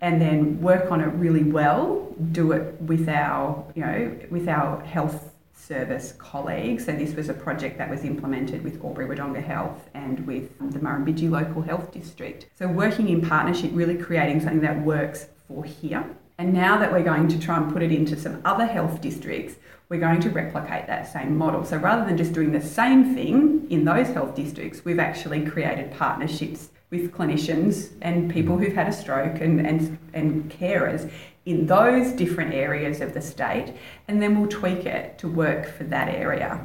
and 0.00 0.20
then 0.20 0.60
work 0.60 0.90
on 0.90 1.00
it 1.00 1.12
really 1.14 1.44
well, 1.44 2.12
do 2.32 2.52
it 2.52 2.80
with 2.80 3.08
our, 3.08 3.64
you 3.74 3.82
know, 3.82 4.18
with 4.30 4.48
our 4.48 4.82
health 4.82 5.31
service 5.62 6.12
colleagues. 6.18 6.86
So 6.86 6.92
this 6.92 7.14
was 7.14 7.28
a 7.28 7.34
project 7.34 7.78
that 7.78 7.88
was 7.88 8.04
implemented 8.04 8.64
with 8.64 8.82
Albury 8.84 9.06
Wodonga 9.06 9.42
Health 9.42 9.88
and 9.94 10.26
with 10.26 10.58
the 10.72 10.78
Murrumbidgee 10.78 11.30
Local 11.30 11.62
Health 11.62 11.92
District. 11.92 12.46
So 12.58 12.66
working 12.66 13.08
in 13.08 13.20
partnership, 13.20 13.70
really 13.72 13.96
creating 13.96 14.40
something 14.40 14.60
that 14.60 14.82
works 14.82 15.26
for 15.46 15.64
here. 15.64 16.04
And 16.38 16.52
now 16.52 16.78
that 16.78 16.90
we're 16.90 17.04
going 17.04 17.28
to 17.28 17.38
try 17.38 17.56
and 17.56 17.72
put 17.72 17.82
it 17.82 17.92
into 17.92 18.16
some 18.16 18.42
other 18.44 18.66
health 18.66 19.00
districts, 19.00 19.54
we're 19.88 20.00
going 20.00 20.20
to 20.22 20.30
replicate 20.30 20.86
that 20.88 21.12
same 21.12 21.36
model. 21.36 21.64
So 21.64 21.76
rather 21.76 22.04
than 22.04 22.16
just 22.16 22.32
doing 22.32 22.50
the 22.50 22.60
same 22.60 23.14
thing 23.14 23.66
in 23.70 23.84
those 23.84 24.08
health 24.08 24.34
districts, 24.34 24.84
we've 24.84 24.98
actually 24.98 25.44
created 25.44 25.92
partnerships 25.92 26.70
with 26.92 27.10
clinicians 27.10 27.88
and 28.02 28.30
people 28.30 28.58
who've 28.58 28.74
had 28.74 28.86
a 28.86 28.92
stroke 28.92 29.40
and, 29.40 29.66
and, 29.66 29.98
and 30.12 30.48
carers 30.52 31.10
in 31.46 31.66
those 31.66 32.12
different 32.12 32.54
areas 32.54 33.00
of 33.00 33.14
the 33.14 33.20
state, 33.20 33.74
and 34.06 34.22
then 34.22 34.38
we'll 34.38 34.48
tweak 34.48 34.86
it 34.86 35.18
to 35.18 35.26
work 35.26 35.66
for 35.66 35.84
that 35.84 36.08
area. 36.08 36.60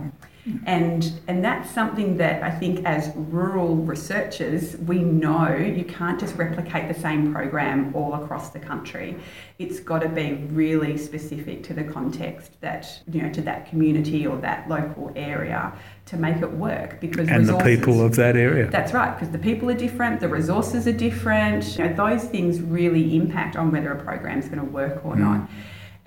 And, 0.66 1.12
and 1.28 1.44
that's 1.44 1.70
something 1.70 2.18
that 2.18 2.42
I 2.42 2.52
think 2.52 2.86
as 2.86 3.12
rural 3.16 3.76
researchers, 3.76 4.78
we 4.78 5.00
know 5.00 5.54
you 5.56 5.84
can't 5.84 6.20
just 6.20 6.36
replicate 6.36 6.88
the 6.94 7.00
same 7.00 7.34
program 7.34 7.94
all 7.94 8.14
across 8.14 8.52
the 8.52 8.60
country. 8.60 9.18
It's 9.60 9.80
got 9.80 10.04
to 10.04 10.10
be 10.10 10.34
really 10.52 10.98
specific 10.98 11.64
to 11.64 11.74
the 11.74 11.84
context 11.84 12.60
that, 12.62 13.02
you 13.12 13.22
know, 13.22 13.32
to 13.34 13.42
that 13.42 13.70
community 13.70 14.26
or 14.26 14.38
that 14.38 14.70
local 14.70 15.12
area 15.16 15.74
to 16.06 16.18
make 16.18 16.38
it 16.38 16.52
work 16.52 17.02
because 17.02 17.28
and 17.28 17.48
the 17.48 17.58
people 17.60 18.00
of 18.02 18.16
that 18.16 18.38
area. 18.38 18.70
That's 18.70 18.94
right, 18.94 19.14
because 19.14 19.32
the 19.32 19.40
people 19.40 19.70
are 19.70 19.78
different, 19.78 20.22
the 20.22 20.30
resources 20.30 20.88
are 20.88 20.94
different. 20.94 21.78
You 21.78 21.86
know, 21.86 21.94
those 21.94 22.24
things 22.24 22.62
really 22.62 23.16
impact 23.18 23.58
on 23.58 23.72
whether 23.72 23.92
a 23.92 24.02
program 24.02 24.40
is 24.40 24.48
going 24.48 24.60
to 24.60 24.72
work 24.72 25.04
or 25.04 25.16
mm. 25.16 25.20
not. 25.20 25.50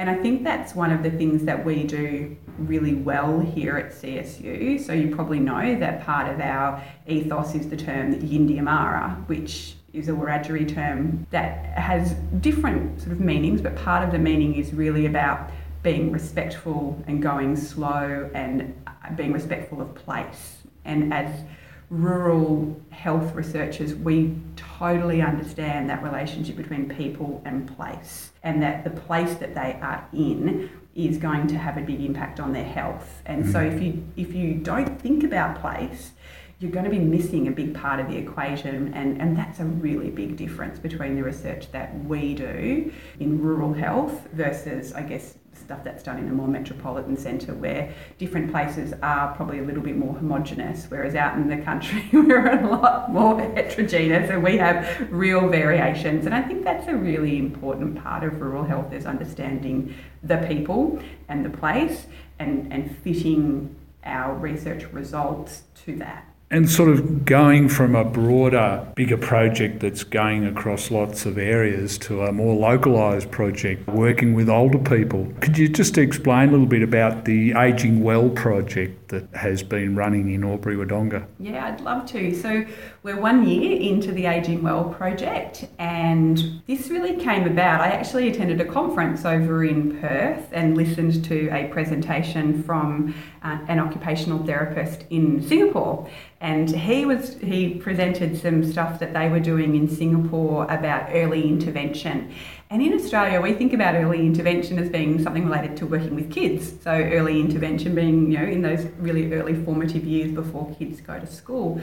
And 0.01 0.09
I 0.09 0.15
think 0.15 0.45
that's 0.45 0.75
one 0.75 0.93
of 0.93 1.03
the 1.03 1.11
things 1.11 1.45
that 1.45 1.63
we 1.63 1.85
do 1.85 2.35
really 2.57 2.95
well 2.95 3.39
here 3.39 3.77
at 3.77 3.93
CSU. 3.93 4.83
So 4.83 4.95
you 4.95 5.15
probably 5.15 5.41
know 5.41 5.79
that 5.79 6.03
part 6.07 6.33
of 6.33 6.41
our 6.41 6.83
ethos 7.07 7.55
is 7.55 7.69
the 7.69 7.77
term 7.77 8.15
Yindyamarra, 8.15 9.29
which 9.29 9.75
is 9.93 10.09
a 10.09 10.13
Wiradjuri 10.13 10.73
term 10.73 11.27
that 11.33 11.79
has 11.79 12.13
different 12.41 12.99
sort 12.99 13.13
of 13.13 13.21
meanings, 13.21 13.61
but 13.61 13.77
part 13.77 14.03
of 14.03 14.11
the 14.11 14.19
meaning 14.19 14.55
is 14.55 14.73
really 14.73 15.05
about 15.05 15.51
being 15.83 16.11
respectful 16.11 16.99
and 17.07 17.23
going 17.23 17.55
slow 17.55 18.31
and 18.33 18.75
being 19.17 19.35
respectful 19.35 19.83
of 19.83 19.95
place. 19.95 20.63
And 20.87 21.13
as 21.13 21.45
rural 21.91 22.81
health 22.89 23.35
researchers, 23.35 23.95
we 23.95 24.35
totally 24.81 25.21
understand 25.21 25.91
that 25.91 26.03
relationship 26.03 26.57
between 26.57 26.89
people 26.89 27.43
and 27.45 27.69
place, 27.77 28.33
and 28.43 28.63
that 28.63 28.83
the 28.83 28.91
place 28.91 29.35
that 29.35 29.55
they 29.55 29.79
are 29.83 30.09
in 30.15 30.71
is 30.95 31.19
going 31.19 31.47
to 31.47 31.59
have 31.59 31.77
a 31.77 31.83
big 31.83 32.01
impact 32.01 32.41
on 32.41 32.55
their 32.55 32.65
health. 32.65 33.23
And 33.27 33.43
mm-hmm. 33.43 33.53
so, 33.53 33.61
if 33.61 33.83
you 33.83 34.03
if 34.17 34.35
you 34.35 34.55
don't 34.55 34.99
think 35.01 35.23
about 35.23 35.61
place, 35.61 36.13
you're 36.61 36.71
going 36.71 36.87
to 36.87 36.91
be 36.91 36.99
missing 36.99 37.47
a 37.47 37.51
big 37.51 37.75
part 37.75 38.01
of 38.01 38.09
the 38.09 38.17
equation, 38.17 38.95
and, 38.95 39.21
and 39.21 39.37
that's 39.37 39.61
a 39.61 39.65
really 39.65 40.11
big 40.11 40.37
difference 40.37 40.79
between 40.79 41.15
the 41.15 41.23
research 41.23 41.71
that 41.73 41.89
we 42.05 42.35
do 42.35 42.91
in 43.19 43.43
rural 43.43 43.75
health 43.75 44.29
versus, 44.33 44.95
I 44.95 45.03
guess, 45.03 45.37
stuff 45.53 45.85
that's 45.85 46.03
done 46.03 46.19
in 46.19 46.29
a 46.29 46.33
more 46.33 46.49
metropolitan 46.49 47.17
centre 47.17 47.55
where 47.55 47.93
different 48.19 48.51
places 48.51 48.95
are 49.03 49.35
probably 49.35 49.59
a 49.59 49.63
little 49.63 49.83
bit 49.83 49.97
more 49.97 50.15
homogenous, 50.15 50.87
whereas 50.89 51.15
out 51.15 51.37
in 51.37 51.49
the 51.49 51.57
country 51.59 52.09
we're 52.13 52.61
a 52.61 52.67
lot 52.67 53.13
more 53.13 53.41
heterogeneous 53.41 54.31
and 54.31 54.43
we 54.43 54.57
have 54.57 55.09
real 55.11 55.49
variations. 55.49 56.27
And 56.27 56.35
I 56.35 56.43
think 56.43 56.65
that's 56.65 56.89
a 56.89 56.97
really 56.97 57.39
important 57.39 58.03
part 58.03 58.25
of 58.25 58.41
rural 58.41 58.65
health 58.65 58.93
is 58.93 59.07
understanding 59.07 59.95
the 60.23 60.39
people 60.39 61.01
and 61.29 61.45
the 61.45 61.51
place 61.51 62.07
and, 62.39 62.73
and 62.73 62.97
fitting 62.99 63.77
our 64.05 64.35
research 64.35 64.85
results 64.93 65.65
to 65.85 65.97
that 65.97 66.30
and 66.53 66.69
sort 66.69 66.89
of 66.89 67.25
going 67.25 67.69
from 67.69 67.95
a 67.95 68.05
broader, 68.05 68.85
bigger 68.97 69.17
project 69.17 69.79
that's 69.81 70.03
going 70.03 70.45
across 70.45 70.91
lots 70.91 71.25
of 71.25 71.39
areas 71.39 71.97
to 71.97 72.23
a 72.23 72.33
more 72.33 72.57
localised 72.57 73.31
project 73.31 73.87
working 73.89 74.35
with 74.35 74.49
older 74.49 74.79
people. 74.79 75.33
Could 75.41 75.57
you 75.57 75.69
just 75.69 75.97
explain 75.97 76.49
a 76.49 76.53
little 76.53 76.67
bit 76.67 76.83
about 76.83 77.25
the 77.25 77.53
Ageing 77.53 78.03
Well 78.03 78.31
project 78.31 79.00
that 79.11 79.29
has 79.35 79.63
been 79.63 79.95
running 79.95 80.33
in 80.33 80.43
Albury 80.43 80.77
Wodonga? 80.77 81.27
Yeah, 81.39 81.67
I'd 81.67 81.81
love 81.81 82.07
to. 82.07 82.35
So, 82.35 82.65
we're 83.03 83.21
one 83.21 83.47
year 83.47 83.81
into 83.81 84.13
the 84.13 84.27
Ageing 84.27 84.63
Well 84.63 84.85
project, 84.85 85.67
and 85.79 86.63
this 86.67 86.89
really 86.89 87.17
came 87.17 87.47
about. 87.47 87.81
I 87.81 87.89
actually 87.89 88.29
attended 88.29 88.61
a 88.61 88.65
conference 88.65 89.25
over 89.25 89.65
in 89.65 90.01
Perth 90.01 90.49
and 90.53 90.77
listened 90.77 91.25
to 91.27 91.49
a 91.51 91.69
presentation 91.69 92.63
from 92.63 93.15
uh, 93.43 93.59
an 93.69 93.79
occupational 93.79 94.45
therapist 94.45 95.05
in 95.11 95.47
Singapore 95.47 96.09
and 96.41 96.71
he 96.75 97.05
was 97.05 97.37
he 97.41 97.75
presented 97.75 98.41
some 98.41 98.65
stuff 98.65 98.99
that 98.99 99.13
they 99.13 99.29
were 99.29 99.41
doing 99.41 99.77
in 99.77 99.87
Singapore 99.89 100.65
about 100.65 101.11
early 101.13 101.47
intervention. 101.47 102.33
And 102.73 102.81
in 102.81 102.93
Australia, 102.95 103.41
we 103.41 103.53
think 103.53 103.73
about 103.73 103.97
early 103.97 104.21
intervention 104.21 104.79
as 104.79 104.89
being 104.89 105.21
something 105.21 105.45
related 105.45 105.77
to 105.79 105.87
working 105.87 106.15
with 106.15 106.31
kids. 106.31 106.73
So 106.85 106.93
early 106.93 107.41
intervention 107.41 107.97
being, 107.97 108.31
you 108.31 108.39
know, 108.39 108.45
in 108.45 108.63
those 108.63 108.87
really 108.99 109.33
early 109.33 109.55
formative 109.65 110.05
years 110.05 110.31
before 110.31 110.73
kids 110.79 111.01
go 111.01 111.19
to 111.19 111.27
school. 111.27 111.81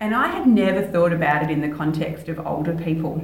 And 0.00 0.16
I 0.16 0.26
had 0.26 0.48
never 0.48 0.82
thought 0.82 1.12
about 1.12 1.44
it 1.44 1.50
in 1.50 1.60
the 1.60 1.68
context 1.68 2.28
of 2.28 2.44
older 2.44 2.74
people. 2.74 3.22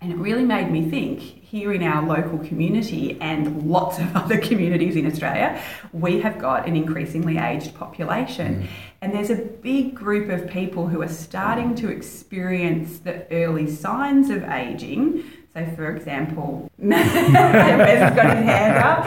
And 0.00 0.12
it 0.12 0.16
really 0.16 0.44
made 0.44 0.70
me 0.70 0.88
think 0.88 1.18
here 1.18 1.72
in 1.72 1.82
our 1.82 2.06
local 2.06 2.38
community 2.38 3.20
and 3.20 3.68
lots 3.68 3.98
of 3.98 4.16
other 4.16 4.38
communities 4.38 4.94
in 4.94 5.06
Australia, 5.06 5.60
we 5.92 6.20
have 6.20 6.38
got 6.38 6.66
an 6.66 6.76
increasingly 6.76 7.38
aged 7.38 7.74
population. 7.74 8.62
Mm. 8.62 8.68
And 9.02 9.12
there's 9.12 9.30
a 9.30 9.36
big 9.36 9.96
group 9.96 10.30
of 10.30 10.48
people 10.48 10.86
who 10.86 11.02
are 11.02 11.08
starting 11.08 11.74
to 11.74 11.90
experience 11.90 13.00
the 13.00 13.30
early 13.32 13.68
signs 13.68 14.30
of 14.30 14.44
aging. 14.44 15.24
So, 15.54 15.66
for 15.74 15.94
example, 15.94 16.70
Wes 16.78 17.06
has 17.08 18.14
got 18.14 18.36
his 18.36 18.44
hand 18.44 18.76
up. 18.78 19.04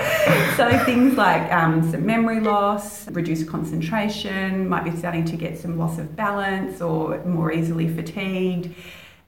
So, 0.57 0.83
things 0.85 1.15
like 1.15 1.51
um, 1.53 1.89
some 1.89 2.05
memory 2.05 2.41
loss, 2.41 3.09
reduced 3.09 3.47
concentration, 3.47 4.67
might 4.67 4.83
be 4.83 4.91
starting 4.91 5.23
to 5.25 5.37
get 5.37 5.57
some 5.57 5.77
loss 5.77 5.97
of 5.99 6.15
balance 6.15 6.81
or 6.81 7.23
more 7.23 7.51
easily 7.51 7.87
fatigued 7.87 8.75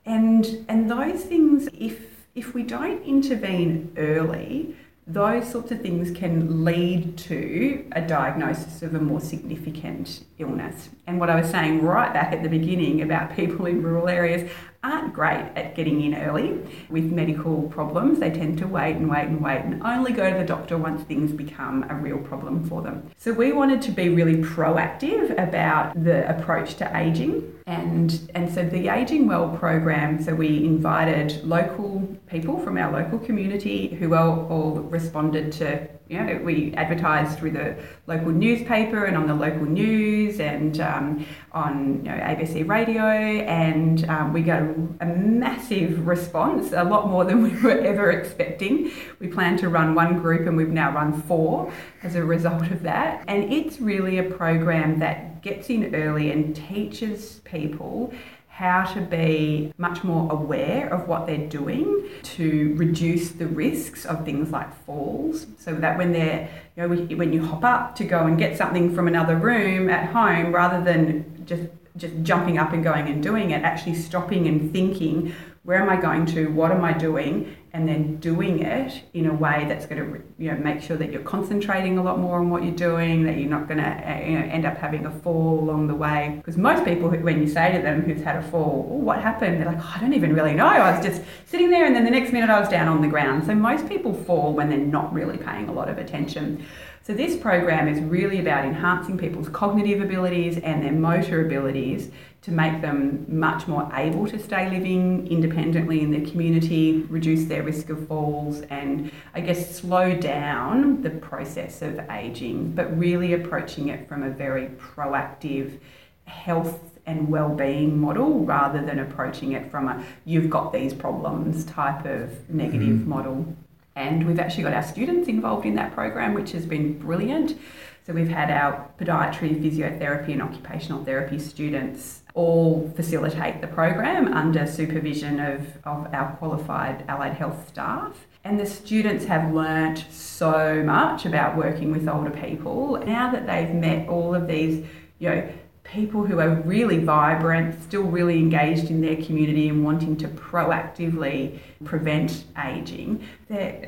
and, 0.05 0.65
and 0.69 0.89
those 0.89 1.23
things, 1.23 1.67
if, 1.73 2.25
if 2.35 2.53
we 2.53 2.63
don't 2.63 3.03
intervene 3.03 3.91
early, 3.97 4.75
those 5.07 5.49
sorts 5.51 5.71
of 5.71 5.81
things 5.81 6.11
can 6.11 6.63
lead 6.63 7.17
to 7.17 7.85
a 7.91 8.01
diagnosis 8.01 8.81
of 8.81 8.95
a 8.95 8.99
more 8.99 9.19
significant 9.19 10.23
illness. 10.39 10.89
And 11.05 11.19
what 11.19 11.29
I 11.29 11.39
was 11.39 11.49
saying 11.49 11.83
right 11.83 12.11
back 12.13 12.33
at 12.33 12.43
the 12.43 12.49
beginning 12.49 13.01
about 13.01 13.35
people 13.35 13.65
in 13.67 13.83
rural 13.83 14.07
areas, 14.07 14.49
aren't 14.85 15.13
great 15.13 15.51
at 15.55 15.75
getting 15.75 16.01
in 16.01 16.15
early 16.15 16.59
with 16.89 17.05
medical 17.05 17.63
problems. 17.63 18.19
They 18.19 18.29
tend 18.29 18.57
to 18.59 18.67
wait 18.67 18.95
and 18.95 19.09
wait 19.09 19.25
and 19.25 19.41
wait 19.41 19.61
and 19.61 19.81
only 19.83 20.11
go 20.11 20.29
to 20.29 20.37
the 20.37 20.45
doctor 20.45 20.77
once 20.77 21.01
things 21.03 21.31
become 21.31 21.85
a 21.89 21.95
real 21.95 22.19
problem 22.19 22.63
for 22.69 22.81
them. 22.81 23.09
So 23.17 23.33
we 23.33 23.51
wanted 23.51 23.81
to 23.83 23.91
be 23.91 24.09
really 24.09 24.35
proactive 24.35 25.31
about 25.41 26.01
the 26.01 26.29
approach 26.29 26.75
to 26.75 26.97
aging. 26.97 27.51
And, 27.67 28.29
and 28.35 28.53
so 28.53 28.63
the 28.63 28.89
Ageing 28.89 29.25
Well 29.25 29.57
program, 29.57 30.21
so 30.21 30.35
we 30.35 30.63
invited 30.63 31.43
local 31.43 32.07
people 32.27 32.59
from 32.59 32.77
our 32.77 32.91
local 32.91 33.17
community 33.17 33.95
who 33.95 34.13
all, 34.13 34.45
all 34.51 34.71
responded 34.81 35.51
to 35.53 35.87
you 36.07 36.23
know, 36.23 36.39
we 36.43 36.73
advertised 36.75 37.39
through 37.39 37.51
the 37.51 37.75
local 38.05 38.31
newspaper 38.31 39.05
and 39.05 39.17
on 39.17 39.25
the 39.27 39.33
local 39.33 39.65
news 39.65 40.39
and 40.39 40.79
um, 40.79 41.25
on 41.51 42.03
you 42.05 42.11
know, 42.11 42.17
ABC 42.17 42.67
radio, 42.67 43.05
and 43.05 44.07
um, 44.09 44.31
we 44.31 44.41
got 44.41 44.61
a, 44.61 44.75
a, 45.01 45.05
massive 45.05 46.05
response, 46.05 46.73
a 46.73 46.83
lot 46.83 47.09
more 47.09 47.25
than 47.25 47.41
we 47.43 47.59
were 47.61 47.79
ever 47.79 48.11
expecting. 48.11 48.91
We 49.19 49.27
planned 49.27 49.59
to 49.59 49.69
run 49.69 49.95
one 49.95 50.19
group, 50.19 50.47
and 50.47 50.55
we've 50.55 50.67
now 50.67 50.93
run 50.93 51.21
four 51.23 51.71
as 52.03 52.15
a 52.15 52.23
result 52.23 52.69
of 52.71 52.83
that. 52.83 53.23
And 53.27 53.51
it's 53.51 53.79
really 53.79 54.19
a 54.19 54.23
program 54.23 54.99
that 54.99 55.41
gets 55.41 55.69
in 55.69 55.95
early 55.95 56.31
and 56.31 56.55
teaches 56.55 57.41
people 57.45 58.13
how 58.55 58.85
to 58.85 59.01
be 59.01 59.73
much 59.77 60.01
more 60.05 60.31
aware 60.31 60.87
of 60.87 61.09
what 61.09 61.27
they're 61.27 61.49
doing 61.49 62.07
to 62.23 62.73
reduce 62.77 63.31
the 63.31 63.45
risks 63.45 64.05
of 64.05 64.23
things 64.23 64.49
like 64.49 64.73
falls. 64.85 65.45
So 65.57 65.75
that 65.75 65.97
when 65.97 66.13
they're 66.13 66.49
you 66.77 66.87
know 66.87 67.17
when 67.17 67.33
you 67.33 67.43
hop 67.43 67.65
up 67.65 67.95
to 67.97 68.05
go 68.05 68.25
and 68.25 68.37
get 68.37 68.57
something 68.57 68.95
from 68.95 69.09
another 69.09 69.35
room 69.35 69.89
at 69.89 70.09
home 70.11 70.55
rather 70.55 70.81
than 70.81 71.45
just 71.45 71.63
just 71.97 72.13
jumping 72.23 72.57
up 72.57 72.73
and 72.73 72.83
going 72.83 73.07
and 73.07 73.23
doing 73.23 73.51
it 73.51 73.63
actually 73.63 73.95
stopping 73.95 74.47
and 74.47 74.71
thinking 74.71 75.33
where 75.65 75.81
am 75.81 75.89
I 75.89 75.95
going 75.99 76.27
to, 76.27 76.45
what 76.51 76.71
am 76.71 76.83
I 76.83 76.93
doing, 76.93 77.55
and 77.73 77.89
then 77.89 78.17
doing 78.17 78.59
it 78.59 79.01
in 79.15 79.25
a 79.25 79.33
way 79.33 79.65
that's 79.67 79.87
going 79.87 79.99
to 79.99 80.23
you 80.37 80.51
know 80.51 80.57
make 80.59 80.79
sure 80.79 80.95
that 80.95 81.11
you're 81.11 81.23
concentrating 81.23 81.97
a 81.97 82.03
lot 82.03 82.19
more 82.19 82.37
on 82.37 82.51
what 82.51 82.63
you're 82.63 82.75
doing, 82.75 83.23
that 83.23 83.37
you're 83.37 83.49
not 83.49 83.67
going 83.67 83.79
to 83.79 84.23
you 84.27 84.37
know, 84.39 84.45
end 84.45 84.65
up 84.65 84.77
having 84.77 85.07
a 85.07 85.11
fall 85.11 85.59
along 85.59 85.87
the 85.87 85.95
way. 85.95 86.35
Because 86.37 86.55
most 86.55 86.85
people, 86.85 87.09
when 87.09 87.41
you 87.41 87.47
say 87.47 87.75
to 87.75 87.81
them 87.81 88.03
who's 88.03 88.21
had 88.21 88.35
a 88.35 88.43
fall, 88.43 88.87
oh, 88.91 88.95
what 88.97 89.19
happened? 89.19 89.59
They're 89.59 89.65
like, 89.65 89.79
oh, 89.81 89.93
I 89.95 89.99
don't 89.99 90.13
even 90.13 90.35
really 90.35 90.53
know. 90.53 90.67
I 90.67 90.95
was 90.95 91.03
just 91.03 91.23
sitting 91.47 91.71
there, 91.71 91.87
and 91.87 91.95
then 91.95 92.05
the 92.05 92.11
next 92.11 92.31
minute 92.31 92.51
I 92.51 92.59
was 92.59 92.69
down 92.69 92.87
on 92.87 93.01
the 93.01 93.07
ground. 93.07 93.47
So 93.47 93.55
most 93.55 93.89
people 93.89 94.13
fall 94.13 94.53
when 94.53 94.69
they're 94.69 94.77
not 94.77 95.11
really 95.11 95.37
paying 95.37 95.67
a 95.67 95.73
lot 95.73 95.89
of 95.89 95.97
attention. 95.97 96.63
So 97.05 97.13
this 97.13 97.37
program 97.37 97.87
is 97.87 97.99
really 97.99 98.39
about 98.39 98.65
enhancing 98.65 99.15
people's 99.15 99.47
cognitive 99.49 100.01
abilities 100.01 100.57
and 100.57 100.83
their 100.83 100.91
motor 100.91 101.45
abilities 101.45 102.09
to 102.41 102.49
make 102.49 102.81
them 102.81 103.27
much 103.27 103.67
more 103.67 103.87
able 103.93 104.25
to 104.25 104.39
stay 104.39 104.71
living 104.71 105.27
independently 105.27 106.01
in 106.01 106.09
their 106.09 106.25
community, 106.25 107.05
reduce 107.07 107.45
their 107.45 107.61
risk 107.61 107.91
of 107.91 108.07
falls, 108.07 108.61
and 108.71 109.11
I 109.35 109.41
guess 109.41 109.75
slow 109.75 110.15
down 110.15 111.03
the 111.03 111.11
process 111.11 111.83
of 111.83 111.99
aging, 112.09 112.71
but 112.71 112.97
really 112.97 113.33
approaching 113.33 113.89
it 113.89 114.09
from 114.09 114.23
a 114.23 114.31
very 114.31 114.69
proactive 114.69 115.77
health 116.25 116.79
and 117.05 117.29
well-being 117.29 117.99
model 117.99 118.39
rather 118.45 118.83
than 118.83 118.97
approaching 118.97 119.51
it 119.51 119.69
from 119.69 119.89
a 119.89 120.03
you've 120.25 120.49
got 120.49 120.73
these 120.73 120.91
problems 120.91 121.65
type 121.65 122.03
of 122.05 122.49
negative 122.49 122.97
mm-hmm. 122.97 123.09
model. 123.09 123.55
And 123.95 124.27
we've 124.27 124.39
actually 124.39 124.63
got 124.63 124.73
our 124.73 124.83
students 124.83 125.27
involved 125.27 125.65
in 125.65 125.75
that 125.75 125.93
program, 125.93 126.33
which 126.33 126.51
has 126.51 126.65
been 126.65 126.99
brilliant. 126.99 127.57
So 128.05 128.13
we've 128.13 128.29
had 128.29 128.51
our 128.51 128.87
podiatry, 128.99 129.59
physiotherapy, 129.63 130.33
and 130.33 130.41
occupational 130.41 131.03
therapy 131.03 131.39
students 131.39 132.21
all 132.35 132.91
facilitate 132.95 133.61
the 133.61 133.67
program 133.67 134.31
under 134.31 134.67
supervision 134.67 135.39
of, 135.39 135.61
of 135.85 136.13
our 136.13 136.35
qualified 136.35 137.05
allied 137.07 137.33
health 137.33 137.67
staff. 137.69 138.27
And 138.43 138.59
the 138.59 138.65
students 138.65 139.25
have 139.25 139.53
learnt 139.53 140.05
so 140.11 140.83
much 140.83 141.25
about 141.25 141.57
working 141.57 141.91
with 141.91 142.07
older 142.07 142.29
people. 142.29 143.01
Now 143.05 143.31
that 143.31 143.47
they've 143.47 143.73
met 143.73 144.07
all 144.07 144.35
of 144.35 144.47
these, 144.47 144.85
you 145.17 145.29
know, 145.29 145.49
people 145.85 146.25
who 146.25 146.39
are 146.39 146.49
really 146.61 146.97
vibrant, 146.97 147.81
still 147.83 148.03
really 148.03 148.39
engaged 148.39 148.89
in 148.89 149.01
their 149.01 149.15
community 149.15 149.69
and 149.69 149.85
wanting 149.85 150.17
to 150.17 150.27
proactively 150.27 151.59
prevent 151.83 152.45
aging, 152.65 153.23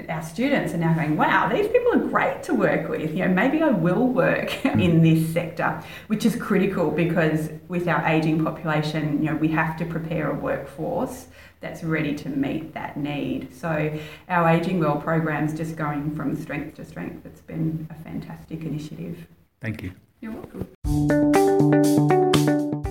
our 0.07 0.21
students 0.21 0.73
are 0.73 0.77
now 0.77 0.93
going, 0.93 1.17
wow, 1.17 1.49
these 1.49 1.67
people 1.67 1.93
are 1.93 2.07
great 2.07 2.43
to 2.43 2.53
work 2.53 2.87
with. 2.87 3.11
You 3.11 3.27
know, 3.27 3.33
maybe 3.33 3.61
I 3.61 3.69
will 3.69 4.07
work 4.07 4.65
in 4.65 4.79
mm. 4.79 5.01
this 5.01 5.33
sector, 5.33 5.83
which 6.07 6.25
is 6.25 6.35
critical 6.35 6.91
because 6.91 7.49
with 7.67 7.87
our 7.87 8.05
aging 8.07 8.43
population, 8.43 9.23
you 9.23 9.31
know, 9.31 9.35
we 9.35 9.49
have 9.49 9.75
to 9.77 9.85
prepare 9.85 10.31
a 10.31 10.35
workforce 10.35 11.27
that's 11.59 11.83
ready 11.83 12.13
to 12.13 12.29
meet 12.29 12.73
that 12.73 12.97
need. 12.97 13.53
So 13.53 13.99
our 14.29 14.47
Aging 14.47 14.79
Well 14.79 14.97
program 14.97 15.45
is 15.45 15.55
just 15.55 15.75
going 15.75 16.15
from 16.15 16.35
strength 16.35 16.75
to 16.75 16.85
strength. 16.85 17.25
It's 17.25 17.41
been 17.41 17.87
a 17.89 17.95
fantastic 18.03 18.61
initiative. 18.61 19.25
Thank 19.59 19.81
you. 19.81 19.93
You're 20.21 20.33
welcome. 20.33 21.36